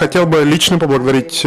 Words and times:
хотел 0.00 0.24
бы 0.24 0.42
лично 0.44 0.78
поблагодарить 0.78 1.46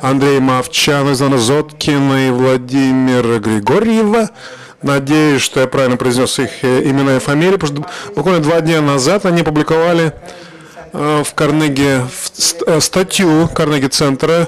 Андрея 0.00 0.40
Мовчана, 0.40 1.14
Зана 1.14 1.36
Зоткина 1.36 2.28
и 2.28 2.30
Владимира 2.30 3.38
Григорьева. 3.38 4.30
Надеюсь, 4.80 5.42
что 5.42 5.60
я 5.60 5.66
правильно 5.66 5.98
произнес 5.98 6.38
их 6.38 6.64
имена 6.64 7.16
и 7.16 7.18
фамилии, 7.18 7.56
потому 7.56 7.84
что 7.84 8.14
буквально 8.16 8.40
два 8.40 8.62
дня 8.62 8.80
назад 8.80 9.26
они 9.26 9.42
публиковали 9.42 10.14
в 10.94 11.26
Карнеги 11.34 12.00
статью 12.80 13.50
Карнеги 13.54 13.88
центра 13.88 14.46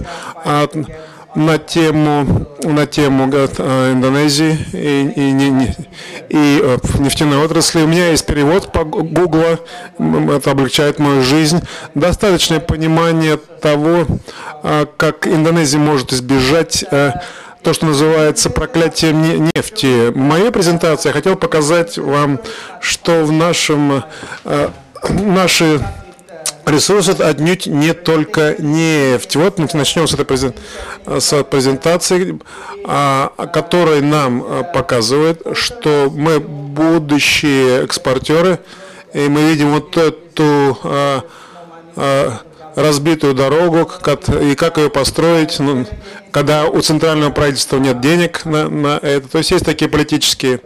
на 1.35 1.59
тему, 1.59 2.47
на 2.63 2.87
тему 2.87 3.31
э, 3.33 3.93
Индонезии 3.93 4.59
и, 4.73 5.13
и, 5.17 5.31
и, 5.31 5.71
и 6.29 6.61
э, 6.63 6.79
нефтяной 6.99 7.45
отрасли. 7.45 7.83
У 7.83 7.87
меня 7.87 8.11
есть 8.11 8.27
перевод 8.27 8.71
по 8.73 8.85
Гугла, 8.85 9.59
это 9.99 10.51
облегчает 10.51 10.99
мою 10.99 11.23
жизнь. 11.23 11.63
Достаточное 11.95 12.61
понимание 12.61 13.37
того, 13.37 14.07
э, 14.63 14.87
как 14.97 15.27
Индонезия 15.27 15.79
может 15.79 16.13
избежать 16.13 16.85
то, 16.91 17.73
что 17.73 17.87
называется 17.87 18.51
проклятием 18.51 19.51
нефти. 19.55 20.11
В 20.11 20.17
моей 20.17 20.51
презентации 20.51 21.11
я 21.11 21.13
хотел 21.13 21.37
показать 21.37 21.97
вам, 21.97 22.41
что 22.81 23.25
в 23.25 23.31
нашем, 23.31 24.03
наши 25.09 25.81
ресурс 26.67 27.09
это 27.09 27.29
отнюдь 27.29 27.67
не 27.67 27.93
только 27.93 28.57
нефть. 28.59 29.37
Вот 29.37 29.59
мы 29.59 29.69
начнем 29.73 30.07
с 30.07 30.15
этой 30.15 30.25
презентации, 30.25 32.39
а, 32.85 33.33
которая 33.53 34.01
нам 34.01 34.43
а, 34.43 34.63
показывает, 34.63 35.43
что 35.55 36.11
мы 36.15 36.41
будущие 36.41 37.85
экспортеры, 37.85 38.59
и 39.13 39.29
мы 39.29 39.51
видим 39.51 39.73
вот 39.73 39.97
эту 39.97 40.79
а, 40.85 41.23
разбитую 42.75 43.35
дорогу, 43.35 43.91
и 44.41 44.55
как 44.55 44.79
ее 44.79 44.89
построить, 44.89 45.59
ну, 45.59 45.87
когда 46.31 46.67
у 46.67 46.81
центрального 46.81 47.31
правительства 47.31 47.77
нет 47.77 48.01
денег 48.01 48.47
на, 48.47 48.71
на 48.71 48.99
это. 49.03 49.29
То 49.29 49.39
есть 49.39 49.51
есть 49.51 49.67
такие 49.67 49.91
политические 49.91 50.61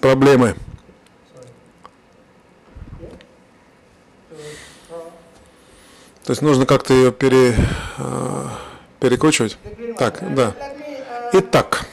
проблемы. 0.00 0.54
То 6.28 6.32
есть 6.32 6.42
нужно 6.42 6.66
как-то 6.66 6.92
ее 6.92 7.10
пере, 7.10 7.54
э, 7.96 8.44
перекручивать. 9.00 9.56
Так, 9.98 10.18
да. 10.34 10.52
Итак, 11.32 11.86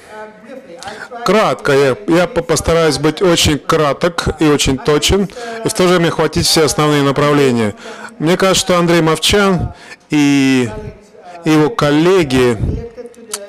кратко, 1.26 1.72
я, 1.72 1.96
я 2.10 2.28
постараюсь 2.28 2.98
быть 2.98 3.22
очень 3.22 3.58
краток 3.58 4.28
и 4.42 4.48
очень 4.50 4.78
точен, 4.78 5.30
и 5.64 5.70
в 5.70 5.74
то 5.74 5.88
же 5.88 5.94
время 5.94 6.12
хватить 6.12 6.46
все 6.48 6.66
основные 6.66 7.02
направления. 7.02 7.76
Мне 8.20 8.36
кажется, 8.36 8.60
что 8.60 8.78
Андрей 8.78 9.00
Мовчан 9.00 9.74
и 10.10 10.70
его 11.46 11.70
коллеги 11.70 12.58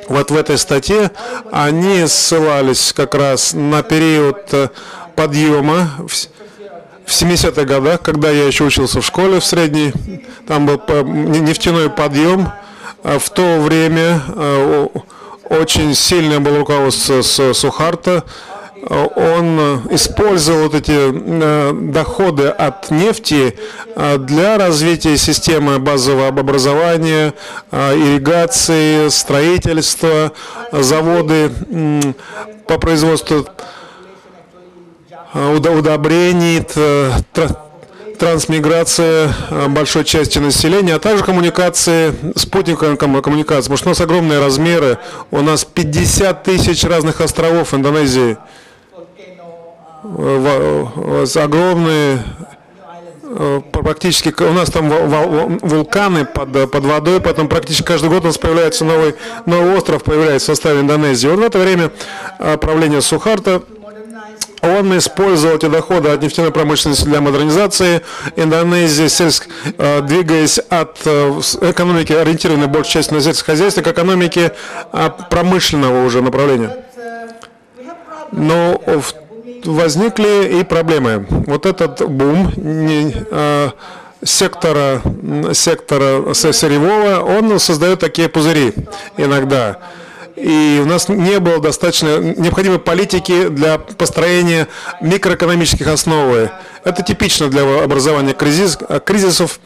вот 0.07 0.31
в 0.31 0.37
этой 0.37 0.57
статье, 0.57 1.11
они 1.51 2.07
ссылались 2.07 2.93
как 2.93 3.17
раз 3.17 3.55
на 3.55 3.83
период 3.83 4.55
э, 4.55 4.69
подъема 5.17 5.91
в 7.07 7.11
70-х 7.11 7.65
годах, 7.65 8.03
когда 8.03 8.31
я 8.31 8.47
еще 8.47 8.65
учился 8.65 9.01
в 9.01 9.07
школе 9.07 9.39
в 9.39 9.45
средней, 9.45 9.93
там 10.47 10.67
был 10.67 10.83
нефтяной 11.05 11.89
подъем. 11.89 12.49
А 13.05 13.21
в 13.21 13.31
то 13.31 13.61
время 13.61 14.21
э, 14.35 14.89
очень 15.49 15.95
сильное 15.95 16.41
было 16.41 16.59
руководство 16.59 17.23
с 17.23 17.55
Сухарта. 17.55 18.25
Он 18.89 19.83
использовал 19.91 20.65
вот 20.65 20.75
эти 20.75 20.93
э, 20.93 21.73
доходы 21.93 22.49
от 22.49 22.91
нефти 22.91 23.57
э, 23.95 24.19
для 24.19 24.59
развития 24.59 25.17
системы 25.17 25.79
базового 25.79 26.27
образования, 26.27 27.33
ирригации, 27.71 29.09
строительства, 29.09 30.33
заводы 30.73 31.53
по 32.67 32.79
производству 32.79 33.47
удобрений, 35.37 36.65
трансмиграция 38.19 39.35
большой 39.69 40.05
части 40.05 40.39
населения, 40.39 40.95
а 40.95 40.99
также 40.99 41.23
коммуникации, 41.23 42.15
спутниковая 42.35 42.97
коммуникация, 42.97 43.65
потому 43.65 43.77
что 43.77 43.89
у 43.89 43.91
нас 43.91 44.01
огромные 44.01 44.41
размеры, 44.41 44.99
у 45.31 45.41
нас 45.43 45.65
50 45.65 46.43
тысяч 46.43 46.85
разных 46.85 47.21
островов 47.21 47.73
в 47.73 47.77
Индонезии, 47.77 48.39
огромные 51.37 52.23
практически 53.73 54.33
у 54.43 54.53
нас 54.53 54.71
там 54.71 54.89
вулканы 54.89 56.25
под, 56.25 56.71
под 56.71 56.85
водой, 56.85 57.21
поэтому 57.21 57.49
практически 57.49 57.85
каждый 57.85 58.09
год 58.09 58.23
у 58.23 58.29
нас 58.29 58.39
появляется 58.39 58.85
новый, 58.85 59.15
новый 59.45 59.77
остров, 59.77 60.05
появляется 60.05 60.53
в 60.53 60.57
составе 60.57 60.81
Индонезии. 60.81 61.29
Вот 61.29 61.41
в 61.41 61.43
это 61.43 61.59
время 61.59 61.91
правление 62.61 63.03
Сухарта 63.03 63.63
он 64.67 64.97
использовал 64.99 65.57
эти 65.57 65.67
доходы 65.67 66.11
от 66.11 66.23
нефтяной 66.23 66.51
промышленности 66.51 67.05
для 67.05 67.21
модернизации 67.21 68.03
Индонезии, 68.37 69.09
сельск, 69.09 69.49
э, 69.79 70.01
двигаясь 70.03 70.59
от 70.59 70.99
э, 71.05 71.41
экономики, 71.63 72.13
ориентированной 72.13 72.67
большей 72.67 72.93
части 72.93 73.15
на 73.15 73.21
сельское 73.21 73.53
хозяйство, 73.53 73.83
к 73.83 73.89
экономике 73.89 74.53
э, 74.93 75.11
промышленного 75.31 76.05
уже 76.05 76.23
направления. 76.23 76.85
Но 78.33 78.83
возникли 79.65 80.59
и 80.61 80.65
проблемы. 80.65 81.27
Вот 81.29 81.65
этот 81.65 82.07
бум 82.09 82.53
сектора, 84.25 85.01
сектора 85.53 86.35
сырьевого, 86.35 87.21
он 87.21 87.59
создает 87.61 88.01
такие 88.01 88.29
пузыри 88.29 88.75
иногда 89.17 89.79
и 90.37 90.81
у 90.83 90.87
нас 90.87 91.09
не 91.09 91.41
было 91.41 91.61
достаточно 91.61 92.19
необходимой 92.19 92.79
политики 92.79 93.49
для 93.49 93.79
построения 93.79 94.69
микроэкономических 95.01 95.87
основ. 95.89 96.51
Это 96.85 97.03
типично 97.03 97.49
для 97.49 97.83
образования 97.83 98.35
кризис, 98.35 98.79
кризисов. 99.05 99.59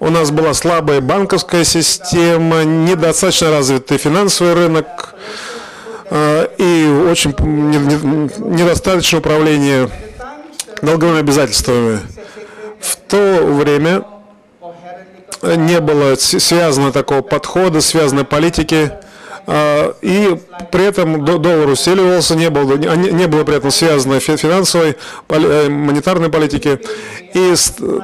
У 0.00 0.08
нас 0.10 0.30
была 0.30 0.54
слабая 0.54 1.00
банковская 1.00 1.64
система, 1.64 2.64
недостаточно 2.64 3.50
развитый 3.50 3.98
финансовый 3.98 4.54
рынок 4.54 5.14
э, 6.10 6.48
и 6.58 7.06
очень 7.08 7.34
недостаточное 7.38 9.20
управление 9.20 9.88
долговыми 10.80 11.20
обязательствами. 11.20 12.00
В 12.80 12.96
то 12.96 13.44
время 13.44 14.04
не 15.42 15.80
было 15.80 16.16
связано 16.16 16.90
такого 16.92 17.22
подхода, 17.22 17.80
связанной 17.80 18.24
политики 18.24 18.90
и 19.46 20.36
при 20.70 20.84
этом 20.84 21.24
доллар 21.24 21.68
усиливался, 21.68 22.36
не 22.36 22.48
было, 22.50 22.76
не 22.76 23.26
было 23.26 23.44
при 23.44 23.56
этом 23.56 23.70
связано 23.70 24.20
финансовой, 24.20 24.96
э, 25.28 25.68
монетарной 25.68 26.28
политики. 26.28 26.80
И 27.34 27.54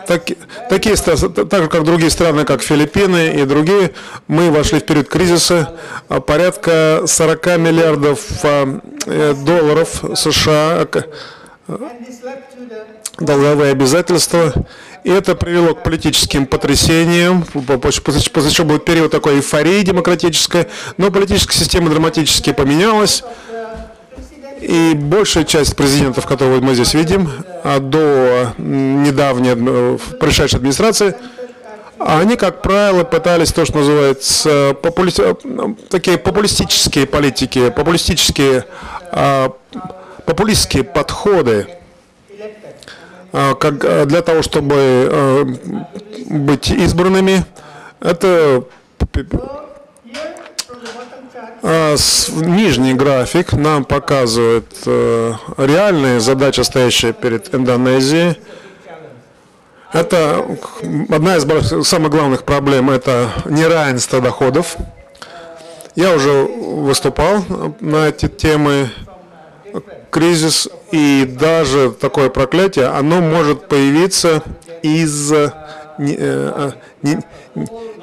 так, 0.07 0.25
такие, 0.69 0.97
так 0.97 1.63
же 1.63 1.69
как 1.69 1.85
другие 1.85 2.11
страны, 2.11 2.45
как 2.45 2.63
Филиппины 2.63 3.41
и 3.41 3.45
другие, 3.45 3.93
мы 4.27 4.51
вошли 4.51 4.81
в 4.81 4.87
период 4.87 5.09
кризиса. 5.09 5.77
А 6.09 6.21
порядка 6.21 7.03
40 7.07 7.59
миллиардов 7.59 8.21
а, 8.43 8.81
э, 9.07 9.35
долларов 9.35 10.03
США 10.15 10.87
долговые 13.19 13.73
обязательства. 13.73 14.53
И 15.05 15.11
это 15.11 15.35
привело 15.35 15.75
к 15.75 15.83
политическим 15.83 16.47
потрясениям, 16.47 17.45
после 17.45 18.51
чего 18.51 18.67
был 18.67 18.79
период 18.79 19.13
такой 19.13 19.37
эйфории 19.37 19.83
демократической, 19.83 20.67
но 20.97 21.11
политическая 21.11 21.57
система 21.57 21.91
драматически 21.91 22.53
поменялась. 22.53 23.23
И 24.61 24.95
большая 24.95 25.45
часть 25.45 25.77
президентов, 25.77 26.27
которых 26.27 26.63
мы 26.63 26.75
здесь 26.75 26.93
видим, 26.95 27.31
а 27.63 27.79
до 27.79 28.55
недавней 28.59 29.55
э, 29.55 29.99
пришедшей 30.19 30.57
администрации, 30.57 31.15
они, 31.99 32.37
как 32.37 32.61
правило, 32.63 33.05
пытались 33.05 33.53
то, 33.53 33.65
что 33.65 33.79
называется 33.79 34.77
попули... 34.83 35.13
Э, 35.19 35.35
такие 35.91 36.19
популистические 36.19 37.07
политики, 37.07 37.71
популистические, 37.71 38.65
а, 39.13 39.53
популистские 40.29 40.85
подходы 40.85 41.67
а, 43.33 43.55
как 43.55 43.83
а, 43.83 44.05
для 44.05 44.21
того, 44.21 44.43
чтобы 44.43 44.75
а, 44.77 45.45
быть 46.27 46.71
избранными, 46.71 47.47
это 48.01 48.65
нижний 51.63 52.95
график 52.95 53.53
нам 53.53 53.85
показывает 53.85 54.67
реальные 55.57 56.21
задачи, 56.21 56.61
стоящие 56.61 57.13
перед 57.13 57.53
Индонезией. 57.55 58.39
Это 59.93 60.47
одна 61.11 61.37
из 61.37 61.87
самых 61.87 62.11
главных 62.11 62.45
проблем– 62.45 62.91
это 62.93 63.31
неравенство 63.47 64.21
доходов. 64.21 64.77
Я 65.97 66.15
уже 66.15 66.31
выступал 66.31 67.45
на 67.81 68.09
эти 68.09 68.29
темы 68.29 68.91
кризис 70.11 70.69
и 70.91 71.25
даже 71.39 71.91
такое 71.91 72.29
проклятие, 72.29 72.87
оно 72.87 73.21
может 73.21 73.69
появиться 73.69 74.43
из 74.83 75.33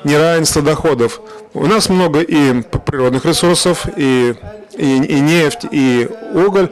неравенство 0.04 0.62
доходов. 0.62 1.22
У 1.54 1.66
нас 1.66 1.90
много 1.90 2.20
и 2.22 2.62
природных 2.62 3.26
ресурсов, 3.26 3.86
и, 3.96 4.36
и, 4.78 4.98
и 4.98 5.20
нефть, 5.20 5.66
и 5.72 6.10
уголь, 6.34 6.70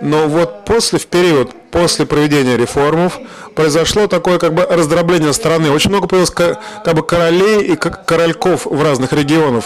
но 0.00 0.28
вот 0.28 0.64
после, 0.64 0.98
в 0.98 1.06
период 1.06 1.50
после 1.70 2.06
проведения 2.06 2.56
реформов 2.56 3.18
произошло 3.54 4.06
такое 4.06 4.38
как 4.38 4.54
бы 4.54 4.64
раздробление 4.64 5.32
страны. 5.32 5.70
Очень 5.70 5.90
много 5.90 6.08
появилось 6.08 6.30
как 6.30 6.94
бы 6.94 7.02
королей 7.02 7.62
и 7.62 7.76
корольков 7.76 8.66
в 8.66 8.82
разных 8.82 9.12
регионах. 9.12 9.64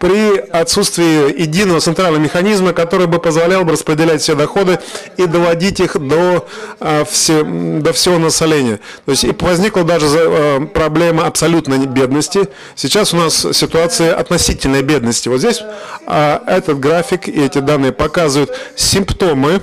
При, 0.00 0.38
отсутствии 0.38 1.40
единого 1.42 1.78
центрального 1.78 2.22
механизма, 2.22 2.72
который 2.72 3.06
бы 3.06 3.18
позволял 3.18 3.64
бы 3.64 3.72
распределять 3.72 4.22
все 4.22 4.34
доходы 4.34 4.78
и 5.18 5.26
доводить 5.26 5.78
их 5.78 5.98
до, 5.98 6.48
а, 6.80 7.04
все, 7.04 7.44
до 7.44 7.92
всего 7.92 8.18
населения. 8.18 8.80
То 9.04 9.10
есть 9.10 9.24
и 9.24 9.36
возникла 9.38 9.84
даже 9.84 10.06
а, 10.10 10.66
проблема 10.66 11.26
абсолютной 11.26 11.86
бедности. 11.86 12.48
Сейчас 12.76 13.12
у 13.12 13.18
нас 13.18 13.46
ситуация 13.52 14.16
относительной 14.16 14.82
бедности. 14.82 15.28
Вот 15.28 15.40
здесь 15.40 15.62
а, 16.06 16.42
этот 16.46 16.80
график 16.80 17.28
и 17.28 17.44
эти 17.44 17.58
данные 17.58 17.92
показывают 17.92 18.50
симптомы 18.76 19.60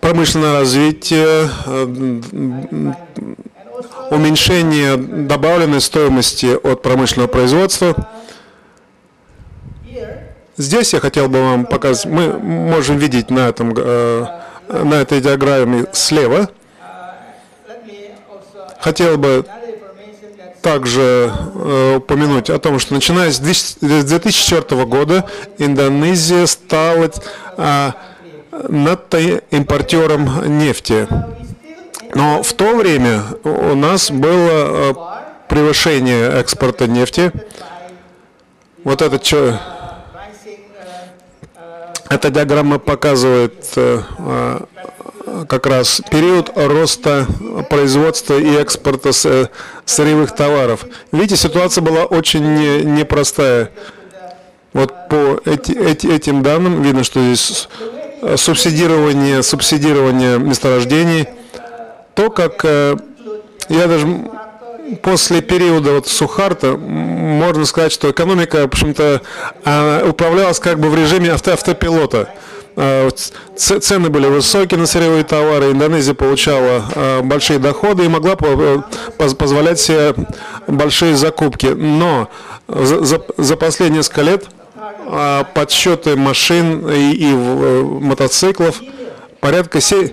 промышленное 0.00 0.60
развитие, 0.60 1.50
уменьшение 4.10 4.96
добавленной 4.96 5.80
стоимости 5.80 6.58
от 6.62 6.82
промышленного 6.82 7.28
производства. 7.28 7.94
Здесь 10.56 10.92
я 10.92 11.00
хотел 11.00 11.28
бы 11.28 11.40
вам 11.40 11.64
показать, 11.64 12.04
мы 12.04 12.38
можем 12.38 12.98
видеть 12.98 13.30
на, 13.30 13.48
этом, 13.48 13.72
э, 13.74 14.26
на 14.68 14.94
этой 14.94 15.20
диаграмме 15.22 15.86
слева. 15.92 16.50
Хотел 18.78 19.16
бы 19.16 19.46
также 20.60 21.32
э, 21.54 21.96
упомянуть 21.96 22.50
о 22.50 22.58
том, 22.58 22.78
что 22.78 22.92
начиная 22.92 23.30
с 23.30 23.38
2004 23.38 24.84
года 24.84 25.24
Индонезия 25.56 26.44
стала 26.44 27.10
э, 27.56 27.92
импортером 29.50 30.58
нефти. 30.58 31.08
Но 32.14 32.42
в 32.42 32.52
то 32.54 32.74
время 32.76 33.22
у 33.44 33.74
нас 33.74 34.10
было 34.10 34.90
э, 34.90 34.94
превышение 35.48 36.40
экспорта 36.40 36.86
нефти. 36.86 37.32
Вот 38.82 39.02
это 39.02 39.24
что? 39.24 39.60
Эта 42.08 42.30
диаграмма 42.30 42.80
показывает 42.80 43.72
э, 43.76 44.00
э, 44.18 44.60
как 45.48 45.66
раз 45.66 46.02
период 46.10 46.50
роста 46.56 47.26
производства 47.68 48.34
и 48.34 48.56
экспорта 48.56 49.12
сырьевых 49.84 50.34
товаров. 50.34 50.86
Видите, 51.12 51.36
ситуация 51.36 51.82
была 51.82 52.04
очень 52.06 52.44
непростая. 52.96 53.70
Вот 54.72 55.08
по 55.08 55.40
эти, 55.44 55.72
эти, 55.72 56.08
этим 56.08 56.42
данным 56.42 56.82
видно, 56.82 57.04
что 57.04 57.20
здесь 57.22 57.68
субсидирование, 58.36 59.42
субсидирование 59.44 60.38
месторождений– 60.38 61.28
то, 62.14 62.30
как 62.30 62.64
э, 62.64 62.96
я 63.68 63.86
даже 63.86 64.06
после 65.02 65.40
периода 65.40 65.92
вот 65.92 66.08
Сухарта 66.08 66.76
можно 66.76 67.64
сказать, 67.64 67.92
что 67.92 68.10
экономика, 68.10 68.62
в 68.62 68.64
общем-то, 68.64 69.22
управлялась 70.08 70.58
как 70.58 70.80
бы 70.80 70.88
в 70.88 70.96
режиме 70.96 71.32
авто 71.32 71.52
автопилота. 71.52 72.28
А, 72.76 73.10
цены 73.56 74.08
были 74.08 74.26
высокие 74.26 74.78
на 74.78 74.86
сырьевые 74.86 75.24
товары, 75.24 75.72
Индонезия 75.72 76.14
получала 76.14 76.84
а, 76.94 77.22
большие 77.22 77.58
доходы 77.58 78.04
и 78.04 78.08
могла 78.08 78.36
э, 78.40 78.78
позволять 79.36 79.80
себе 79.80 80.14
большие 80.66 81.16
закупки. 81.16 81.66
Но 81.66 82.30
за, 82.68 83.56
последние 83.56 83.98
несколько 83.98 84.22
лет 84.22 84.46
а, 85.06 85.44
подсчеты 85.44 86.16
машин 86.16 86.88
и, 86.88 87.12
и 87.12 87.32
э, 87.32 87.82
мотоциклов 87.82 88.80
порядка 89.40 89.80
7 89.80 90.10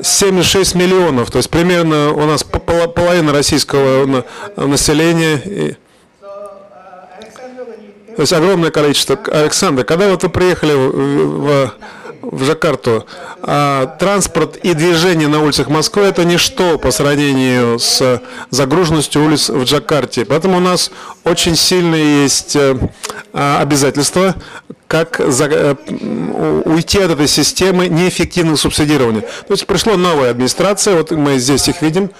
7,6 0.00 0.76
миллионов, 0.76 1.30
то 1.30 1.38
есть 1.38 1.50
примерно 1.50 2.12
у 2.12 2.24
нас 2.26 2.42
половина 2.44 3.32
российского 3.32 4.24
населения. 4.56 5.76
То 8.16 8.22
есть 8.22 8.32
огромное 8.32 8.70
количество. 8.70 9.18
Александр, 9.32 9.84
когда 9.84 10.08
вот 10.10 10.22
вы 10.22 10.28
приехали 10.28 10.72
в, 10.72 11.40
в 11.40 11.72
Жакарту, 12.22 13.06
а 13.42 13.86
транспорт 13.98 14.56
и 14.56 14.74
движение 14.74 15.28
на 15.28 15.42
улицах 15.42 15.68
Москвы 15.68 16.02
это 16.02 16.24
ничто 16.24 16.78
по 16.78 16.90
сравнению 16.90 17.78
с 17.78 18.22
загруженностью 18.50 19.24
улиц 19.24 19.48
в 19.48 19.64
Джакарте. 19.64 20.24
Поэтому 20.24 20.58
у 20.58 20.60
нас 20.60 20.90
очень 21.24 21.56
сильные 21.56 22.22
есть 22.22 22.56
э, 22.56 22.76
обязательства 23.32 24.34
как 24.86 25.20
э, 25.20 25.76
уйти 26.64 26.98
от 26.98 27.12
этой 27.12 27.28
системы 27.28 27.88
неэффективного 27.88 28.56
субсидирования. 28.56 29.20
То 29.20 29.52
есть 29.52 29.66
пришла 29.66 29.96
новая 29.96 30.32
администрация, 30.32 30.96
вот 30.96 31.12
мы 31.12 31.38
здесь 31.38 31.68
их 31.68 31.80
видим, 31.80 32.10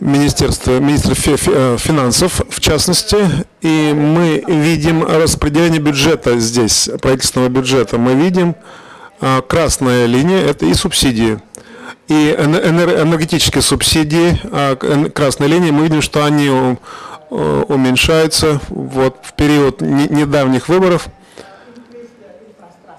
а, 0.00 0.04
Министерство, 0.04 0.78
министр 0.78 1.12
э, 1.12 1.76
финансов 1.78 2.40
в 2.48 2.60
частности, 2.60 3.16
и 3.60 3.92
мы 3.94 4.42
видим 4.46 5.04
распределение 5.04 5.80
бюджета 5.80 6.38
здесь, 6.38 6.88
правительственного 7.00 7.48
бюджета. 7.48 7.98
Мы 7.98 8.14
видим 8.14 8.56
а, 9.20 9.42
красная 9.42 10.06
линия, 10.06 10.40
это 10.40 10.66
и 10.66 10.74
субсидии. 10.74 11.38
И 12.08 12.34
энергетические 12.38 13.62
субсидии, 13.62 14.40
а, 14.44 14.76
красной 15.10 15.48
линии, 15.48 15.70
мы 15.70 15.84
видим, 15.84 16.02
что 16.02 16.24
они 16.24 16.76
Э, 17.32 17.64
уменьшается 17.68 18.60
вот, 18.70 19.18
в 19.22 19.34
период 19.34 19.80
недавних 19.80 20.68
выборов 20.68 21.06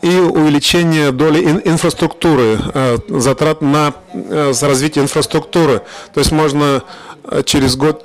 и 0.02 0.18
увеличение 0.18 1.12
доли 1.12 1.44
инфраструктуры, 1.66 2.60
э, 2.74 2.98
затрат 3.08 3.62
на 3.62 3.94
э, 4.14 4.52
развитие 4.62 5.04
инфраструктуры. 5.04 5.82
То 6.14 6.20
есть 6.20 6.32
можно 6.32 6.84
через 7.46 7.76
год, 7.76 8.04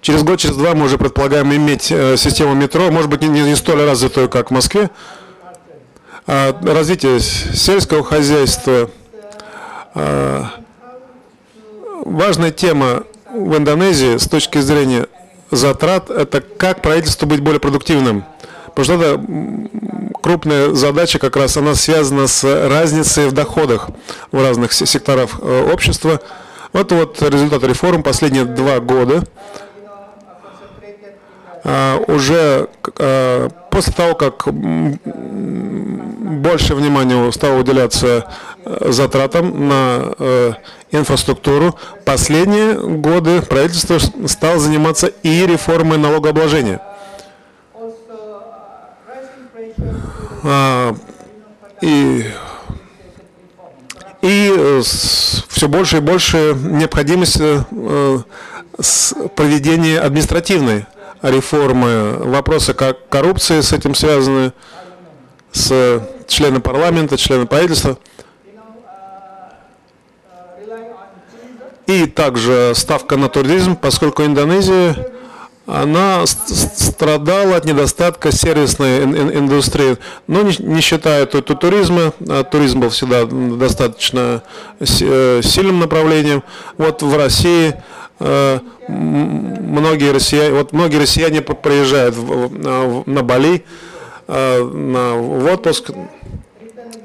через 0.00 0.22
год, 0.24 0.40
через 0.40 0.56
два 0.56 0.74
мы 0.74 0.86
уже 0.86 0.98
предполагаем 0.98 1.54
иметь 1.54 1.84
систему 1.84 2.54
метро, 2.54 2.90
может 2.90 3.08
быть 3.08 3.22
не, 3.22 3.28
не 3.28 3.54
столь 3.54 3.84
развитую, 3.84 4.28
как 4.28 4.50
в 4.50 4.50
Москве. 4.52 4.90
А 6.26 6.58
развитие 6.62 7.20
сельского 7.20 8.02
хозяйства. 8.02 8.90
Важная 12.04 12.50
тема 12.50 13.04
в 13.32 13.56
Индонезии 13.56 14.16
с 14.16 14.28
точки 14.28 14.58
зрения 14.58 15.06
затрат, 15.50 16.10
это 16.10 16.40
как 16.40 16.82
правительству 16.82 17.26
быть 17.26 17.40
более 17.40 17.60
продуктивным. 17.60 18.24
Потому 18.74 18.84
что 18.84 18.94
это 18.94 19.20
крупная 20.20 20.74
задача, 20.74 21.18
как 21.18 21.36
раз 21.36 21.56
она 21.56 21.74
связана 21.74 22.26
с 22.26 22.44
разницей 22.68 23.28
в 23.28 23.32
доходах 23.32 23.88
в 24.32 24.42
разных 24.42 24.72
секторах 24.72 25.30
э, 25.40 25.70
общества. 25.72 26.20
Вот 26.72 26.90
вот 26.92 27.22
результат 27.22 27.62
реформ 27.64 28.02
последние 28.02 28.44
два 28.44 28.80
года. 28.80 29.24
А, 31.66 31.98
уже 32.08 32.68
а, 32.98 33.48
после 33.70 33.92
того, 33.92 34.14
как 34.14 34.46
больше 36.44 36.74
внимания 36.74 37.30
стало 37.32 37.58
уделяться 37.58 38.26
э, 38.64 38.90
затратам 38.90 39.68
на 39.68 40.14
э, 40.18 40.52
инфраструктуру, 40.90 41.74
последние 42.04 42.74
годы 42.74 43.40
правительство 43.42 43.98
стало 44.26 44.58
заниматься 44.58 45.06
и 45.22 45.46
реформой 45.46 45.98
налогообложения. 45.98 46.80
И, 50.44 52.24
и 54.22 54.54
э, 54.56 54.82
все 54.82 55.68
больше 55.68 55.96
и 55.98 56.00
больше 56.00 56.56
необходимость 56.60 57.40
проведения 59.34 60.00
административной 60.00 60.86
реформы, 61.22 62.18
вопросы 62.18 62.74
как 62.74 63.08
коррупции 63.08 63.60
с 63.60 63.72
этим 63.72 63.94
связаны, 63.94 64.52
с 65.52 66.02
членами 66.26 66.60
парламента, 66.60 67.16
членами 67.16 67.46
правительства. 67.46 67.98
И 71.86 72.06
также 72.06 72.72
ставка 72.74 73.16
на 73.16 73.28
туризм, 73.28 73.76
поскольку 73.76 74.24
Индонезия 74.24 75.13
она 75.66 76.26
страдала 76.26 77.56
от 77.56 77.64
недостатка 77.64 78.32
сервисной 78.32 79.04
индустрии. 79.04 79.96
Но 80.26 80.42
не, 80.42 80.54
не 80.58 80.80
считая 80.80 81.24
то, 81.26 81.40
то 81.40 81.54
туризма, 81.54 82.12
а 82.28 82.44
туризм 82.44 82.80
был 82.80 82.90
всегда 82.90 83.24
достаточно 83.24 84.42
э, 84.80 85.40
сильным 85.42 85.80
направлением. 85.80 86.42
Вот 86.76 87.02
в 87.02 87.16
России 87.16 87.74
э, 88.20 88.58
многие 88.88 90.12
россияне, 90.12 90.54
вот 90.54 90.72
многие 90.72 90.98
россияне 90.98 91.40
приезжают 91.40 92.14
на 93.06 93.22
Бали, 93.22 93.64
на, 94.28 95.14
в 95.14 95.52
отпуск. 95.52 95.90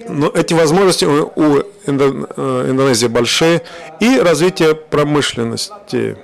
Но 0.10 0.30
эти 0.30 0.54
возможности 0.54 1.06
у 1.06 1.60
Индонезии 1.86 3.08
большие. 3.08 3.62
И 4.00 4.20
развитие 4.20 4.76
промышленности, 4.76 6.18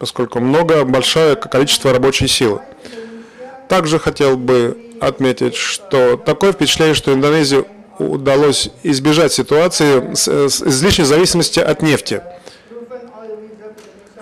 поскольку 0.00 0.40
много, 0.40 0.84
большое 0.84 1.36
количество 1.36 1.92
рабочей 1.92 2.26
силы. 2.26 2.60
Также 3.68 4.00
хотел 4.00 4.36
бы 4.36 4.76
отметить, 5.00 5.54
что 5.54 6.16
такое 6.16 6.52
впечатление, 6.52 6.94
что 6.94 7.12
Индонезии 7.12 7.64
удалось 7.98 8.70
избежать 8.82 9.32
ситуации 9.32 10.14
с, 10.14 10.26
с 10.26 10.62
излишней 10.62 11.04
зависимости 11.04 11.60
от 11.60 11.82
нефти. 11.82 12.22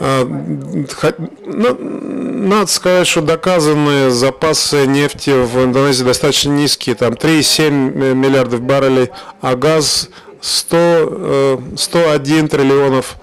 А, 0.00 0.24
ну, 0.24 1.76
надо 1.78 2.66
сказать, 2.66 3.06
что 3.06 3.20
доказанные 3.20 4.10
запасы 4.10 4.84
нефти 4.86 5.30
в 5.30 5.64
Индонезии 5.64 6.04
достаточно 6.04 6.50
низкие, 6.50 6.96
там 6.96 7.14
3,7 7.14 8.14
миллиардов 8.14 8.62
баррелей, 8.62 9.10
а 9.40 9.54
газ 9.54 10.08
100, 10.40 11.60
101 11.76 12.44
э, 12.44 12.48
триллионов 12.48 13.16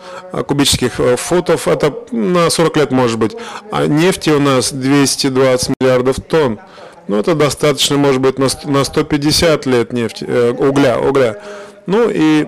кубических 0.48 1.00
э, 1.00 1.16
футов, 1.16 1.68
это 1.68 1.94
на 2.12 2.50
40 2.50 2.78
лет 2.78 2.92
может 2.92 3.18
быть, 3.18 3.36
а 3.72 3.88
нефти 3.88 4.30
у 4.30 4.40
нас 4.40 4.72
220 4.72 5.74
миллиардов 5.80 6.18
тонн. 6.18 6.60
Ну, 7.08 7.18
это 7.18 7.36
достаточно, 7.36 7.98
может 7.98 8.20
быть, 8.20 8.40
на 8.40 8.84
150 8.84 9.66
лет 9.68 9.94
нефти, 9.94 10.26
э, 10.28 10.52
угля, 10.52 11.00
угля. 11.00 11.42
Ну 11.86 12.10
и 12.10 12.48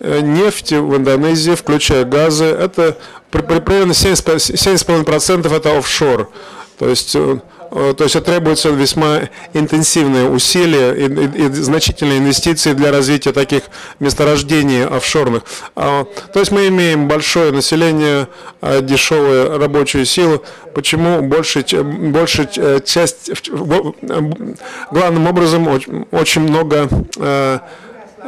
э, 0.00 0.20
нефть 0.20 0.72
в 0.72 0.96
Индонезии, 0.96 1.54
включая 1.54 2.04
газы, 2.04 2.44
это 2.44 2.96
примерно 3.30 3.92
70,5% 3.92 5.54
это 5.54 5.76
офшор. 5.76 6.30
То 6.78 6.88
есть 6.88 7.16
э, 7.16 7.40
Э, 7.57 7.57
то 7.70 8.04
есть 8.04 8.24
требуются 8.24 8.70
весьма 8.70 9.28
интенсивные 9.52 10.28
усилия 10.28 10.92
и, 10.92 11.06
и, 11.06 11.46
и 11.46 11.48
значительные 11.52 12.18
инвестиции 12.18 12.72
для 12.72 12.90
развития 12.90 13.32
таких 13.32 13.64
месторождений 14.00 14.84
офшорных. 14.84 15.42
А, 15.76 16.04
то 16.32 16.40
есть 16.40 16.50
мы 16.52 16.68
имеем 16.68 17.08
большое 17.08 17.52
население, 17.52 18.28
а, 18.60 18.80
дешевую 18.80 19.58
рабочую 19.58 20.04
силу. 20.04 20.42
Почему 20.74 21.22
больше, 21.22 21.64
больше 21.82 22.48
э, 22.56 22.80
часть, 22.84 23.30
главным 24.90 25.26
образом 25.26 25.66
очень 26.12 26.42
много 26.42 26.88
э, 27.16 27.58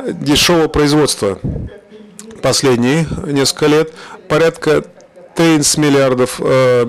дешевого 0.06 0.68
производства 0.68 1.38
последние 2.42 3.06
несколько 3.26 3.66
лет, 3.66 3.92
порядка 4.28 4.85
30 5.37 5.78
миллиардов 5.78 6.40
э, 6.42 6.85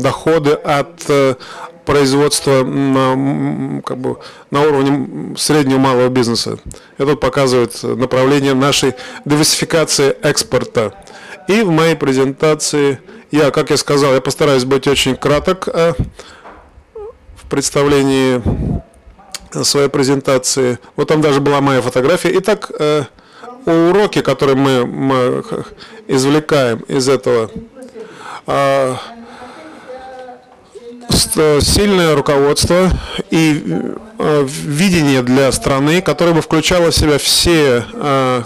доходы 0.00 0.52
от 0.52 1.02
э, 1.08 1.34
производства 1.84 2.64
на, 2.64 3.82
как 3.82 3.98
бы, 3.98 4.18
на 4.50 4.62
уровне 4.62 5.36
среднего 5.36 5.78
малого 5.78 6.08
бизнеса. 6.08 6.58
Это 6.98 7.16
показывает 7.16 7.82
направление 7.82 8.54
нашей 8.54 8.94
диверсификации 9.24 10.16
экспорта. 10.22 10.94
И 11.48 11.60
в 11.62 11.70
моей 11.70 11.94
презентации, 11.94 13.00
я, 13.30 13.50
как 13.50 13.70
я 13.70 13.76
сказал, 13.76 14.14
я 14.14 14.20
постараюсь 14.20 14.64
быть 14.64 14.86
очень 14.86 15.14
краток 15.16 15.68
а, 15.68 15.92
в 17.36 17.48
представлении 17.48 18.42
своей 19.62 19.88
презентации. 19.88 20.78
Вот 20.96 21.08
там 21.08 21.20
даже 21.20 21.40
была 21.40 21.60
моя 21.60 21.80
фотография. 21.80 22.32
Итак, 22.38 22.70
э, 22.76 23.04
уроки, 23.66 24.20
которые 24.20 24.56
мы, 24.56 24.86
мы 24.86 25.44
извлекаем 26.08 26.80
из 26.88 27.08
этого, 27.08 27.50
а, 28.46 28.96
сильное 31.14 32.14
руководство 32.14 32.90
и 33.30 33.62
э, 34.18 34.46
видение 34.46 35.22
для 35.22 35.50
страны, 35.52 36.02
которое 36.02 36.32
бы 36.32 36.42
включало 36.42 36.90
в 36.90 36.94
себя 36.94 37.18
все 37.18 37.84
э, 37.92 38.42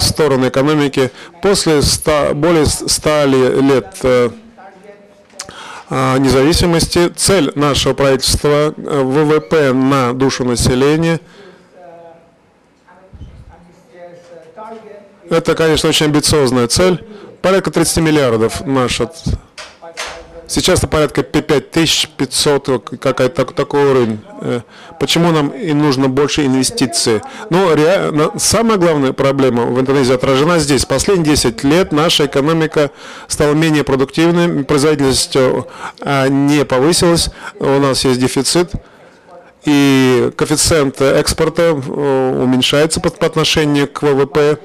стороны 0.00 0.48
экономики 0.48 1.10
после 1.42 1.82
100, 1.82 2.32
более 2.34 2.66
100 2.66 3.24
лет 3.24 3.96
э, 4.02 4.30
независимости. 5.90 7.08
Цель 7.14 7.52
нашего 7.54 7.94
правительства– 7.94 8.74
ВВП 8.76 9.72
на 9.72 10.12
душу 10.12 10.44
населения. 10.44 11.20
Это, 15.30 15.54
конечно, 15.54 15.88
очень 15.88 16.06
амбициозная 16.06 16.68
цель. 16.68 17.04
Порядка 17.42 17.70
30 17.70 17.98
миллиардов 17.98 18.64
наша 18.64 19.10
Сейчас 20.48 20.78
это 20.78 20.88
порядка 20.88 21.22
5500, 21.24 22.98
какая-то 23.00 23.44
такой 23.46 23.84
уровень. 23.84 24.20
Э, 24.40 24.60
почему 25.00 25.32
нам 25.32 25.48
и 25.48 25.72
нужно 25.72 26.08
больше 26.08 26.46
инвестиций? 26.46 27.20
Ну, 27.50 27.74
реально, 27.74 28.30
самая 28.36 28.78
главная 28.78 29.12
проблема 29.12 29.64
в 29.64 29.80
Индонезии 29.80 30.14
отражена 30.14 30.60
здесь. 30.60 30.84
Последние 30.84 31.34
10 31.34 31.64
лет 31.64 31.90
наша 31.90 32.26
экономика 32.26 32.92
стала 33.26 33.54
менее 33.54 33.82
продуктивной, 33.82 34.62
производительность 34.64 35.34
э, 35.34 36.28
не 36.28 36.64
повысилась, 36.64 37.30
у 37.58 37.78
нас 37.80 38.04
есть 38.04 38.20
дефицит 38.20 38.70
и 39.64 40.30
коэффициент 40.36 41.00
экспорта 41.00 41.62
э, 41.62 42.40
уменьшается 42.40 43.00
по, 43.00 43.10
по 43.10 43.26
отношению 43.26 43.88
к 43.88 44.02
ВВП 44.02 44.60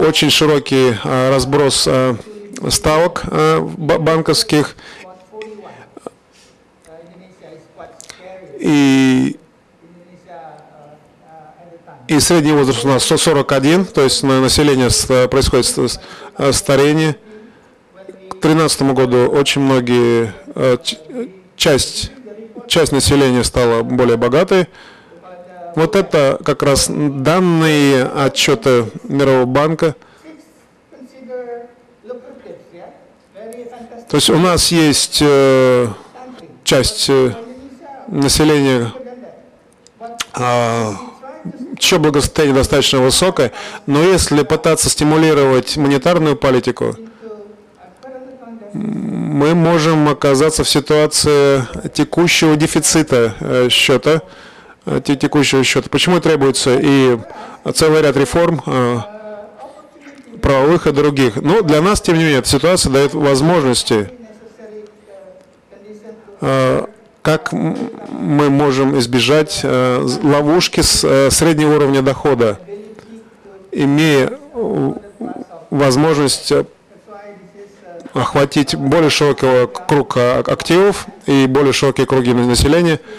очень 0.00 0.30
широкий 0.30 0.96
э, 1.04 1.30
разброс 1.30 1.84
э, 1.86 2.14
ставок 2.68 3.22
э, 3.30 3.60
банковских. 3.60 4.76
И, 8.58 9.36
и 12.08 12.20
средний 12.20 12.52
возраст 12.52 12.84
у 12.84 12.88
нас 12.88 13.04
141, 13.04 13.86
то 13.86 14.02
есть 14.02 14.22
на 14.22 14.40
население 14.40 14.88
происходит 15.28 15.66
старение. 16.54 17.16
К 18.28 18.42
2013 18.42 18.82
году 18.82 19.28
очень 19.28 19.62
многие, 19.62 20.34
часть, 21.56 22.10
часть 22.68 22.92
населения 22.92 23.44
стала 23.44 23.82
более 23.82 24.16
богатой. 24.16 24.66
Вот 25.76 25.96
это 25.96 26.38
как 26.44 26.62
раз 26.62 26.88
данные 26.88 28.04
отчета 28.04 28.86
Мирового 29.04 29.46
банка. 29.46 29.94
То 34.08 34.16
есть 34.16 34.28
у 34.28 34.38
нас 34.38 34.72
есть 34.72 35.18
э, 35.22 35.86
часть 36.64 37.08
э, 37.08 37.32
населения, 38.08 38.92
э, 40.36 40.92
чье 41.78 41.98
благосостояние 41.98 42.56
достаточно 42.56 42.98
высокое, 42.98 43.52
но 43.86 44.02
если 44.02 44.42
пытаться 44.42 44.90
стимулировать 44.90 45.76
монетарную 45.76 46.34
политику, 46.34 46.96
мы 48.72 49.54
можем 49.54 50.08
оказаться 50.08 50.64
в 50.64 50.68
ситуации 50.68 51.64
текущего 51.94 52.56
дефицита 52.56 53.34
э, 53.40 53.68
счета, 53.70 54.22
текущего 54.98 55.62
счета. 55.62 55.88
Почему 55.88 56.20
требуется 56.20 56.78
и 56.80 57.18
целый 57.74 58.02
ряд 58.02 58.16
реформ 58.16 58.60
э, 58.66 58.98
правовых 60.42 60.86
и 60.86 60.92
других. 60.92 61.36
Но 61.36 61.56
ну, 61.56 61.62
для 61.62 61.80
нас, 61.80 62.00
тем 62.00 62.16
не 62.16 62.24
менее, 62.24 62.38
эта 62.40 62.48
ситуация 62.48 62.90
дает 62.90 63.14
возможности, 63.14 64.10
э, 66.40 66.86
как 67.22 67.52
мы 67.52 68.50
можем 68.50 68.98
избежать 68.98 69.60
ловушки 69.62 70.80
с 70.80 71.30
среднего 71.30 71.76
уровня 71.76 72.00
дохода, 72.00 72.58
имея 73.70 74.32
возможность 75.68 76.52
охватить 78.14 78.74
более 78.74 79.10
широкий 79.10 79.68
круг 79.86 80.16
активов 80.16 81.06
и 81.26 81.46
более 81.46 81.74
широкие 81.74 82.06
круги 82.06 82.32
населения– 82.32 82.98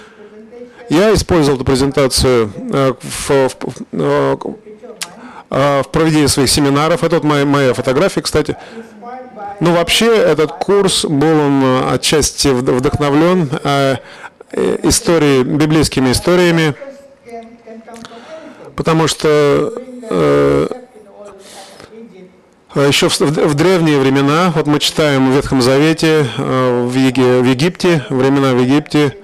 я 0.92 1.14
использовал 1.14 1.56
эту 1.56 1.64
презентацию 1.64 2.52
э, 2.74 2.94
в, 3.02 3.30
в, 3.30 3.52
э, 3.94 4.36
в 5.50 5.86
проведении 5.90 6.28
своих 6.28 6.50
семинаров. 6.50 7.04
Это 7.04 7.16
вот 7.16 7.24
моя, 7.24 7.46
моя 7.46 7.74
фотография, 7.74 8.22
кстати. 8.22 8.58
Ну, 9.62 9.74
вообще, 9.74 10.14
этот 10.18 10.52
курс 10.52 11.06
был 11.06 11.40
он 11.40 11.64
э, 11.64 11.94
отчасти 11.94 12.50
вдохновлен 12.50 13.50
истории, 14.84 15.44
библейскими 15.44 16.12
историями, 16.12 16.76
потому 18.76 19.08
что 19.08 19.72
еще 22.76 23.08
в, 23.08 23.18
в 23.18 23.54
древние 23.54 23.98
времена, 23.98 24.52
вот 24.54 24.68
мы 24.68 24.80
читаем 24.80 25.32
в 25.32 25.36
Ветхом 25.36 25.62
Завете, 25.62 26.28
в, 26.38 26.94
Еги, 26.94 27.40
в 27.42 27.46
Египте, 27.46 28.06
времена 28.10 28.52
в 28.52 28.60
Египте, 28.60 29.16
Э, 29.16 29.21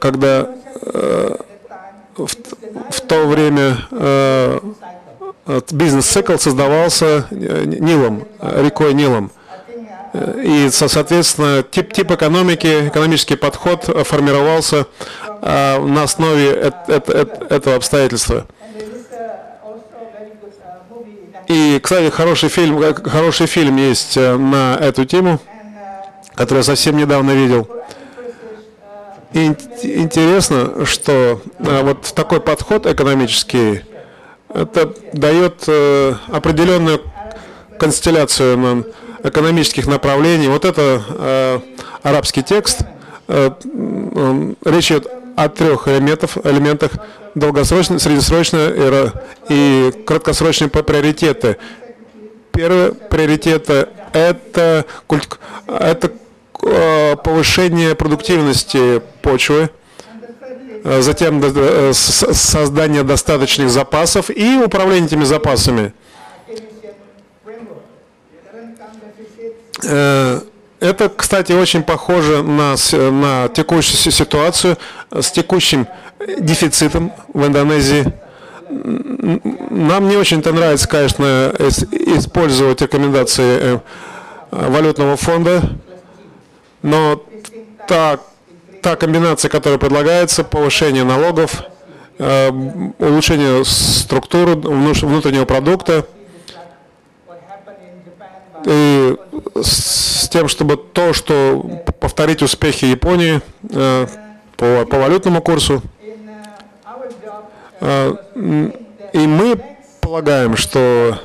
когда 0.00 0.48
э, 0.82 1.36
в, 2.16 2.28
в 2.90 3.00
то 3.02 3.26
время 3.26 3.76
э, 3.90 4.60
бизнес-цикл 5.70 6.36
создавался 6.38 7.26
Нилом, 7.30 8.26
рекой 8.40 8.94
Нилом. 8.94 9.30
И, 10.42 10.68
соответственно, 10.72 11.62
тип, 11.62 11.92
тип 11.92 12.10
экономики, 12.10 12.88
экономический 12.88 13.36
подход 13.36 13.84
формировался 13.84 14.86
на 15.42 16.02
основе 16.02 16.72
этого 16.88 17.76
обстоятельства. 17.76 18.46
И, 21.48 21.78
кстати, 21.80 22.10
хороший 22.10 22.48
фильм, 22.48 22.82
хороший 23.04 23.46
фильм 23.46 23.76
есть 23.76 24.16
э, 24.16 24.36
на 24.36 24.76
эту 24.80 25.04
тему, 25.04 25.38
который 26.34 26.58
я 26.58 26.64
совсем 26.64 26.96
недавно 26.96 27.32
видел. 27.32 27.68
Интересно, 29.32 30.86
что 30.86 31.40
э, 31.58 31.82
вот 31.82 32.12
такой 32.14 32.40
подход 32.40 32.86
экономический, 32.86 33.82
это 34.48 34.94
дает 35.12 35.64
э, 35.66 36.14
определенную 36.28 37.02
констелляцию 37.78 38.86
экономических 39.22 39.86
направлений. 39.86 40.48
Вот 40.48 40.64
это 40.64 41.60
арабский 42.02 42.42
текст. 42.42 42.80
Речь 43.28 44.90
идет 44.92 45.08
о 45.36 45.48
трех 45.48 45.88
элементах, 45.88 46.38
элементах 46.44 46.92
долгосрочные, 47.34 47.98
среднесрочные 47.98 49.12
и 49.48 49.92
краткосрочные 50.06 50.70
приоритеты. 50.70 51.58
Первый 52.52 52.94
приоритет– 52.94 53.68
это, 54.12 54.86
это 55.68 56.06
э, 56.06 56.10
повышение 57.22 57.94
продуктивности 57.94 59.00
почвы, 59.22 59.70
э, 60.84 61.00
затем 61.00 61.40
э, 61.42 61.92
создание 61.92 63.02
достаточных 63.02 63.70
запасов 63.70 64.30
и 64.30 64.56
управление 64.64 65.06
этими 65.06 65.24
запасами. 65.24 65.92
Это, 70.78 71.08
кстати, 71.08 71.52
очень 71.52 71.82
похоже 71.82 72.42
на, 72.42 72.74
на 72.92 73.48
текущую 73.48 74.12
ситуацию 74.12 74.76
с 75.10 75.30
текущим 75.30 75.86
дефицитом 76.38 77.12
в 77.32 77.46
Индонезии. 77.46 78.12
Нам 78.68 80.08
не 80.08 80.16
очень-то 80.16 80.52
нравится, 80.52 80.88
конечно, 80.88 81.52
использовать 81.58 82.82
рекомендации 82.82 83.58
э, 83.58 83.78
валютного 84.50 85.16
фонда, 85.16 85.62
но 86.82 87.22
та, 87.88 88.18
та 88.82 88.96
комбинация, 88.96 89.48
которая 89.48 89.78
предлагается, 89.78 90.44
повышение 90.44 91.04
налогов, 91.04 91.62
э, 92.18 92.50
улучшение 92.98 93.64
структуры 93.64 94.54
внутреннего 94.54 95.44
продукта, 95.44 96.06
и 98.64 99.16
с 99.62 100.28
тем, 100.28 100.48
чтобы 100.48 100.76
то, 100.76 101.12
что 101.12 101.62
повторить 102.00 102.42
успехи 102.42 102.84
Японии 102.86 103.40
э, 103.70 104.06
по, 104.56 104.86
по 104.86 104.98
валютному 104.98 105.40
курсу, 105.40 105.82
а, 107.80 108.16
и 109.12 109.26
мы 109.26 109.60
полагаем, 110.00 110.56
что 110.56 111.18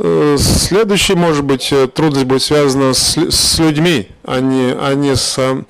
э, 0.00 0.36
следующий, 0.38 1.14
может 1.14 1.44
быть, 1.44 1.72
э, 1.72 1.86
трудность 1.88 2.26
будет 2.26 2.42
связана 2.42 2.94
с, 2.94 3.16
с 3.16 3.58
людьми, 3.58 4.08
а 4.24 4.40
не, 4.40 4.72
а 4.72 4.94
не 4.94 5.16
с 5.16 5.36
э, 5.38 5.62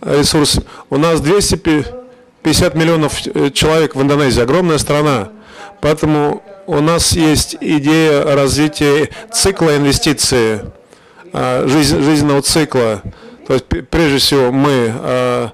ресурсами. 0.00 0.64
У 0.90 0.96
нас 0.96 1.20
250 1.20 2.74
миллионов 2.74 3.20
человек 3.52 3.94
в 3.94 4.02
Индонезии, 4.02 4.42
огромная 4.42 4.78
страна. 4.78 5.30
Поэтому 5.80 6.42
у 6.66 6.80
нас 6.80 7.12
есть 7.12 7.56
идея 7.60 8.22
развития 8.34 9.10
цикла 9.32 9.76
инвестиций, 9.76 10.60
жизненного 11.32 12.42
цикла. 12.42 13.02
То 13.46 13.54
есть, 13.54 13.66
прежде 13.90 14.18
всего, 14.18 14.50
мы 14.50 15.52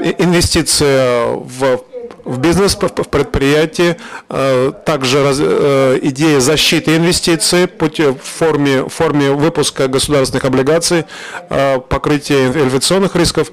инвестиция 0.00 1.26
в 1.26 1.80
в 2.26 2.38
бизнес, 2.38 2.74
в 2.74 3.08
предприятие, 3.08 3.96
э, 4.28 4.72
также 4.84 5.18
э, 5.18 5.98
идея 6.02 6.40
защиты 6.40 6.96
инвестиций 6.96 7.66
в 7.68 8.18
форме, 8.18 8.82
в 8.82 8.88
форме 8.88 9.30
выпуска 9.30 9.86
государственных 9.86 10.44
облигаций, 10.44 11.04
э, 11.48 11.78
покрытия 11.78 12.48
инфляционных 12.48 13.14
рисков 13.14 13.52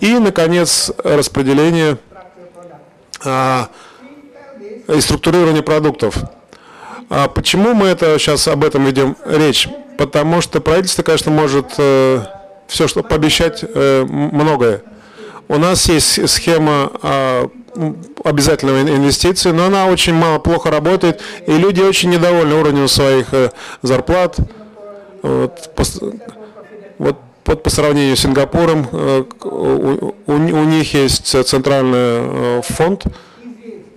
и, 0.00 0.18
наконец, 0.18 0.90
распределение 1.04 1.98
и 3.22 5.00
структурирование 5.00 5.62
продуктов. 5.62 6.16
А 7.10 7.28
почему 7.28 7.74
мы 7.74 7.88
это 7.88 8.18
сейчас 8.18 8.48
об 8.48 8.64
этом 8.64 8.86
ведем 8.86 9.14
речь? 9.26 9.68
Потому 9.98 10.40
что 10.40 10.60
правительство, 10.60 11.02
конечно, 11.02 11.30
может 11.30 11.72
все, 11.72 12.88
что 12.88 13.02
пообещать 13.02 13.62
многое. 13.74 14.82
У 15.50 15.58
нас 15.58 15.88
есть 15.88 16.28
схема 16.30 16.92
а, 17.02 17.50
обязательного 18.24 18.82
инвестиции, 18.82 19.50
но 19.50 19.66
она 19.66 19.86
очень 19.86 20.14
мало, 20.14 20.38
плохо 20.38 20.70
работает, 20.70 21.20
и 21.46 21.52
люди 21.52 21.80
очень 21.80 22.10
недовольны 22.10 22.54
уровнем 22.54 22.88
своих 22.88 23.32
э, 23.32 23.50
зарплат. 23.82 24.36
Вот, 25.22 25.74
по, 25.74 25.84
вот, 26.98 27.16
вот 27.44 27.62
по 27.62 27.70
сравнению 27.70 28.16
с 28.16 28.20
Сингапуром, 28.20 28.88
э, 28.90 29.24
у, 29.44 30.14
у, 30.26 30.32
у 30.32 30.64
них 30.64 30.94
есть 30.94 31.26
центральный 31.46 31.98
э, 31.98 32.60
фонд 32.64 33.04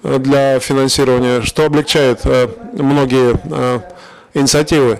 для 0.04 0.60
финансирования, 0.60 1.42
что 1.42 1.66
облегчает 1.66 2.26
многие 2.74 3.40
инициативы. 4.34 5.00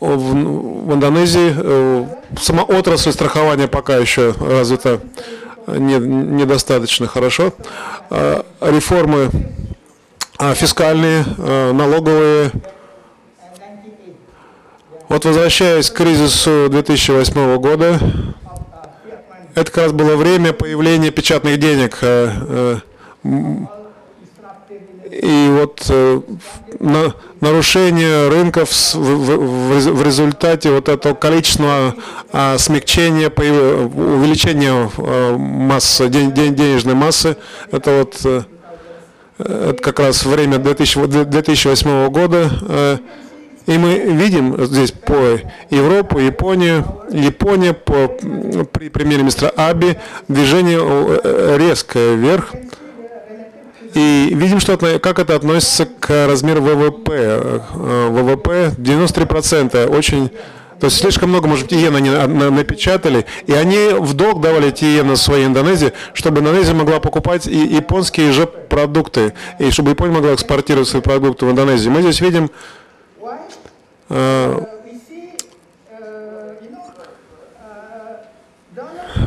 В, 0.00 0.16
в 0.16 0.94
Индонезии 0.94 1.54
э, 1.56 2.06
сама 2.40 2.62
отрасль 2.62 3.12
страхования 3.12 3.66
пока 3.66 3.96
еще 3.96 4.34
развита 4.38 5.00
не, 5.66 5.98
недостаточно 5.98 7.06
хорошо. 7.06 7.52
А, 8.10 8.44
реформы 8.60 9.30
а, 10.38 10.54
фискальные, 10.54 11.24
а, 11.38 11.72
налоговые. 11.72 12.52
Вот 15.08 15.24
возвращаясь 15.24 15.90
к 15.90 15.94
кризису 15.96 16.66
2008 16.68 17.56
года, 17.58 18.00
это 19.54 19.70
как 19.70 19.84
раз 19.84 19.92
было 19.92 20.16
время 20.16 20.52
появления 20.52 21.10
печатных 21.10 21.58
денег. 21.58 22.00
И 25.10 25.48
вот 25.50 25.84
э, 25.88 26.20
на, 26.80 27.14
нарушение 27.40 28.28
рынков 28.28 28.70
в, 28.94 30.02
результате 30.02 30.70
вот 30.70 30.88
этого 30.88 31.14
количественного 31.14 31.94
а, 32.32 32.58
смягчения, 32.58 33.30
увеличения 33.30 34.90
а, 34.96 35.36
массы, 35.36 36.08
ден, 36.08 36.32
ден, 36.32 36.54
денежной 36.54 36.94
массы, 36.94 37.36
это 37.70 37.98
вот 37.98 38.16
а, 38.24 38.44
это 39.38 39.82
как 39.82 40.00
раз 40.00 40.24
время 40.24 40.58
2000, 40.58 41.24
2008 41.24 42.08
года. 42.08 42.50
А, 42.62 42.98
и 43.66 43.78
мы 43.78 43.98
видим 43.98 44.64
здесь 44.64 44.92
по 44.92 45.40
Европу, 45.70 46.20
Японию, 46.20 46.84
Япония 47.10 47.72
по, 47.72 48.06
при 48.06 48.88
премьер 48.88 49.20
министра 49.20 49.52
Аби 49.56 49.98
движение 50.28 50.78
резкое 51.58 52.14
вверх. 52.14 52.52
И 53.96 54.30
видим, 54.34 54.60
что 54.60 54.76
как 54.76 55.18
это 55.18 55.34
относится 55.34 55.86
к 55.86 56.26
размеру 56.26 56.60
ВВП. 56.60 57.12
Э, 57.14 58.08
ВВП 58.10 58.74
93%, 58.76 59.86
очень... 59.86 60.30
То 60.78 60.88
есть 60.88 60.98
слишком 60.98 61.30
много, 61.30 61.48
может 61.48 61.72
иен 61.72 61.96
они 61.96 62.10
напечатали, 62.10 63.24
и 63.46 63.54
они 63.54 63.94
в 63.98 64.12
долг 64.12 64.42
давали 64.42 64.68
эти 64.68 64.84
иены 64.84 65.16
своей 65.16 65.46
Индонезии, 65.46 65.94
чтобы 66.12 66.40
Индонезия 66.40 66.74
могла 66.74 67.00
покупать 67.00 67.46
и 67.46 67.56
японские 67.56 68.32
же 68.32 68.46
продукты, 68.46 69.32
и 69.58 69.70
чтобы 69.70 69.92
Япония 69.92 70.12
могла 70.12 70.34
экспортировать 70.34 70.86
свои 70.86 71.00
продукты 71.00 71.46
в 71.46 71.50
Индонезию. 71.50 71.92
Мы 71.92 72.02
здесь 72.02 72.20
видим 72.20 72.50
э, 74.10 74.60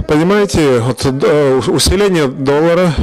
Понимаете, 0.08 0.80
вот, 0.82 1.04
э, 1.04 1.62
усиление 1.68 2.28
доллара 2.28 2.94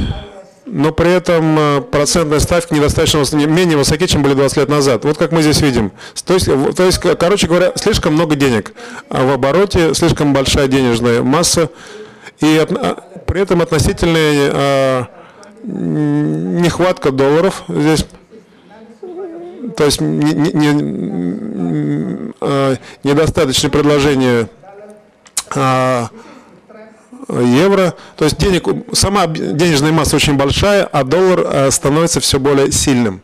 но 0.77 0.91
при 0.91 1.11
этом 1.11 1.57
э, 1.57 1.81
процентная 1.81 2.39
ставка 2.39 2.75
недостаточно 2.75 3.23
менее 3.47 3.77
высоки, 3.77 4.05
чем 4.05 4.21
были 4.21 4.35
20 4.35 4.57
лет 4.57 4.69
назад. 4.69 5.05
Вот 5.05 5.17
как 5.17 5.31
мы 5.31 5.41
здесь 5.41 5.59
видим. 5.59 5.91
То 6.23 6.35
есть, 6.35 6.45
то 6.45 6.83
есть 6.83 6.99
короче 6.99 7.47
говоря, 7.47 7.73
слишком 7.75 8.13
много 8.13 8.35
денег 8.35 8.73
а 9.09 9.25
в 9.25 9.31
обороте, 9.31 9.95
слишком 9.95 10.33
большая 10.33 10.67
денежная 10.67 11.23
масса, 11.23 11.71
и 12.41 12.57
от, 12.57 12.71
а, 12.73 13.03
при 13.25 13.41
этом 13.41 13.63
относительная 13.63 14.51
а, 14.53 15.07
нехватка 15.63 17.11
долларов 17.11 17.63
здесь. 17.67 18.05
То 19.75 19.83
есть 19.83 19.99
не, 19.99 20.33
не, 20.33 20.73
не, 20.73 22.33
недостаточное 23.03 23.71
предложение 23.71 24.47
а, 25.55 26.09
евро. 27.29 27.95
То 28.15 28.25
есть 28.25 28.37
денег, 28.37 28.67
сама 28.93 29.27
денежная 29.27 29.91
масса 29.91 30.15
очень 30.15 30.35
большая, 30.35 30.85
а 30.85 31.03
доллар 31.03 31.39
э, 31.45 31.71
становится 31.71 32.19
все 32.19 32.39
более 32.39 32.71
сильным. 32.71 33.21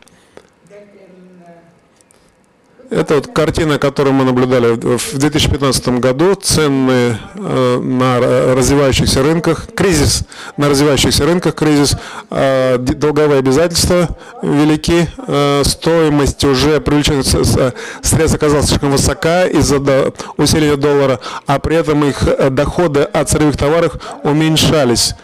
Это 2.90 3.16
вот 3.16 3.28
картина, 3.28 3.78
которую 3.78 4.14
мы 4.14 4.24
наблюдали 4.24 4.74
в 4.74 5.18
2015 5.18 5.88
году. 6.00 6.34
Цены 6.34 7.18
э, 7.34 7.78
на 7.80 8.20
развивающихся 8.54 9.22
рынках, 9.22 9.66
кризис 9.74 10.22
на 10.56 10.68
развивающихся 10.68 11.24
рынках, 11.24 11.54
кризис, 11.54 11.96
э, 12.30 12.76
долговые 12.78 13.38
обязательства 13.38 14.16
велики, 14.42 15.08
э, 15.26 15.62
стоимость 15.64 16.44
уже 16.44 16.80
привлеченных 16.80 17.26
средств 17.26 18.36
оказалась 18.36 18.66
слишком 18.66 18.90
высока 18.90 19.46
из-за 19.46 20.12
усиления 20.36 20.76
доллара, 20.76 21.20
а 21.46 21.58
при 21.58 21.76
этом 21.76 22.04
их 22.04 22.22
доходы 22.50 23.00
от 23.00 23.30
сырьевых 23.30 23.56
товаров 23.56 23.94
уменьшались 24.22 25.14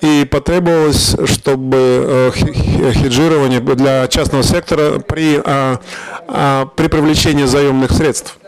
и 0.00 0.24
потребовалось, 0.24 1.14
чтобы 1.26 1.76
э, 1.76 2.30
хеджирование 2.32 3.60
для 3.60 4.08
частного 4.08 4.42
сектора 4.42 4.98
при, 4.98 5.40
а, 5.44 5.80
а, 6.26 6.66
при 6.66 6.88
привлечении 6.88 7.44
заемных 7.44 7.90
средств. 7.92 8.38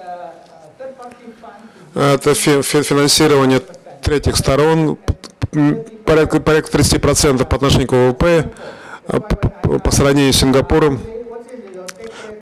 Это 1.94 2.34
финансирование 2.34 3.60
третьих 4.02 4.36
сторон, 4.36 4.96
порядка, 6.06 6.40
порядка 6.40 6.78
30% 6.78 7.44
по 7.44 7.56
отношению 7.56 7.88
к 7.88 7.92
ВВП 7.92 8.50
а, 9.06 9.20
по 9.20 9.90
сравнению 9.90 10.32
с 10.32 10.36
Сингапуром. 10.36 11.00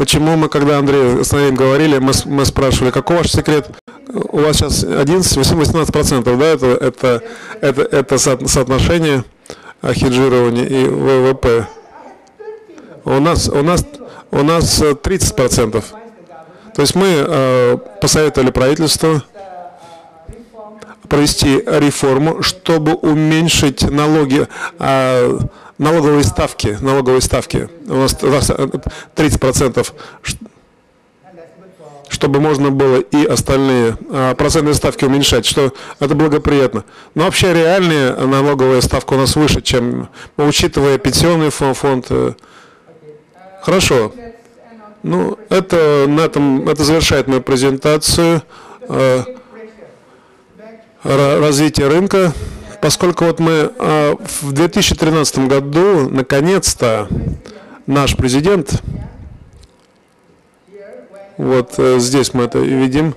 Почему 0.01 0.35
мы, 0.35 0.49
когда 0.49 0.79
Андрей 0.79 1.23
с 1.23 1.31
ним 1.31 1.55
говорили, 1.55 1.99
мы, 1.99 2.13
мы 2.25 2.47
спрашивали, 2.47 2.91
какой 2.91 3.19
ваш 3.19 3.31
секрет? 3.31 3.69
У 4.09 4.39
вас 4.39 4.57
сейчас 4.57 4.83
11-18 4.83 5.93
процентов, 5.93 6.39
да, 6.39 6.47
это, 6.47 6.69
это, 6.69 7.23
это, 7.61 7.83
это 7.83 8.17
соотношение 8.17 9.25
хеджирования 9.85 10.65
и 10.65 10.87
ВВП. 10.87 11.67
У 13.05 13.21
нас, 13.21 13.51
у 13.51 13.63
нас, 13.63 13.85
у 14.31 14.43
нас 14.43 14.83
30 15.03 15.37
процентов. 15.37 15.93
То 16.75 16.81
есть 16.81 16.95
мы 16.95 17.07
э, 17.07 17.77
посоветовали 18.01 18.53
правительству 18.53 19.21
провести 21.11 21.63
реформу, 21.67 22.43
чтобы 22.43 22.95
уменьшить 22.95 23.83
налоги, 23.83 24.49
э, 24.79 25.39
налоговые 25.81 26.25
ставки, 26.25 26.77
налоговые 26.81 27.23
ставки. 27.23 27.69
У 27.89 27.95
нас 27.95 28.15
30 29.15 29.41
процентов 29.41 29.95
чтобы 32.09 32.41
можно 32.41 32.71
было 32.73 32.99
и 32.99 33.25
остальные 33.25 33.97
а, 34.11 34.35
процентные 34.35 34.75
ставки 34.75 35.05
уменьшать, 35.05 35.47
что 35.47 35.73
это 36.01 36.17
благоприятно. 36.17 36.85
Но 37.15 37.23
вообще 37.23 37.55
реальная 37.55 38.17
налоговая 38.17 38.81
ставка 38.81 39.15
у 39.15 39.17
нас 39.17 39.37
выше, 39.37 39.63
чем 39.63 40.09
учитывая 40.37 40.99
пенсионный 40.99 41.51
фонд. 41.51 41.77
фонд 41.77 42.07
э. 42.11 42.33
Хорошо. 43.63 44.13
Ну, 45.05 45.39
это 45.49 46.07
на 46.09 46.23
этом 46.23 46.69
это 46.69 46.83
завершает 46.83 47.29
мою 47.29 47.43
презентацию 47.43 48.43
э, 48.89 49.23
развития 51.05 51.87
рынка. 51.87 52.33
Поскольку 52.81 53.25
вот 53.25 53.41
мы 53.41 53.73
э, 53.79 54.15
в 54.41 54.53
2013 54.53 55.49
году 55.49 56.09
наконец-то 56.09 57.09
наш 57.87 58.17
президент 58.17 58.83
вот 61.41 61.79
э, 61.79 61.99
здесь 61.99 62.35
мы 62.35 62.45
это 62.45 62.59
видим. 62.59 63.15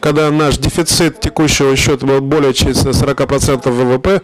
Когда 0.00 0.30
наш 0.30 0.56
дефицит 0.56 1.20
текущего 1.20 1.76
счета 1.76 2.06
был 2.06 2.20
более 2.20 2.54
чем 2.54 2.70
40% 2.70 3.70
ВВП, 3.70 4.22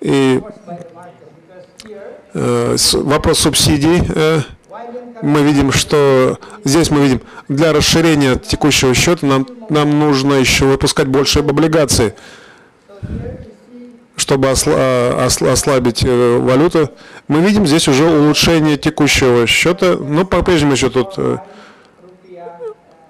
и 0.00 0.40
э, 2.34 2.76
вопрос 2.94 3.38
субсидий, 3.40 4.02
мы 5.22 5.42
видим, 5.42 5.72
что 5.72 6.38
здесь 6.64 6.90
мы 6.90 7.02
видим, 7.02 7.20
для 7.48 7.72
расширения 7.72 8.36
текущего 8.36 8.94
счета 8.94 9.26
нам, 9.26 9.46
нам 9.68 9.98
нужно 9.98 10.34
еще 10.34 10.64
выпускать 10.64 11.06
больше 11.08 11.40
облигаций 11.40 12.14
чтобы 14.16 14.50
осла 14.50 15.24
ослабить 15.26 16.04
э, 16.04 16.38
валюту. 16.38 16.90
Мы 17.28 17.40
видим 17.40 17.66
здесь 17.66 17.88
уже 17.88 18.04
улучшение 18.04 18.76
текущего 18.76 19.46
счета, 19.46 19.96
но 19.96 20.24
по-прежнему 20.24 20.72
еще 20.72 20.90
тут, 20.90 21.14
э, 21.16 21.38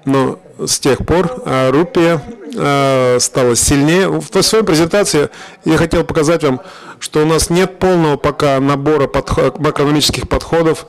но 0.04 0.38
с 0.58 0.78
тех 0.78 0.98
пор 0.98 1.42
а 1.44 1.70
рупия 1.70 2.22
э, 2.54 3.18
стала 3.20 3.56
сильнее. 3.56 4.08
В 4.08 4.42
своей 4.42 4.64
презентации 4.64 5.28
я 5.64 5.76
хотел 5.76 6.04
показать 6.04 6.44
вам, 6.44 6.60
что 6.98 7.22
у 7.22 7.26
нас 7.26 7.50
нет 7.50 7.78
полного 7.78 8.16
пока 8.16 8.58
набора 8.60 9.06
подход, 9.06 9.58
макроэкономических 9.58 10.28
подходов 10.28 10.86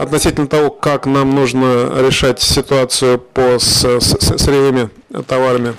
относительно 0.00 0.46
того, 0.46 0.70
как 0.70 1.06
нам 1.06 1.34
нужно 1.34 2.00
решать 2.00 2.40
ситуацию 2.40 3.18
по 3.18 3.58
с, 3.58 3.84
с, 3.84 4.38
сырьевыми 4.38 4.88
товарами. 5.26 5.74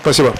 Спасибо. 0.00 0.34